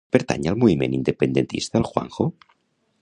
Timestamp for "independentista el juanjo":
0.99-2.31